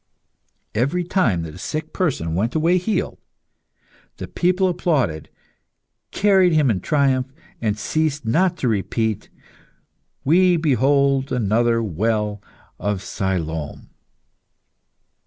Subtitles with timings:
[0.73, 3.19] Every time that a sick person went away healed,
[4.17, 5.29] the people applauded,
[6.09, 7.27] carried him in triumph,
[7.61, 9.29] and ceased not to repeat
[10.25, 12.41] "We behold another well
[12.79, 13.91] of Siloam!"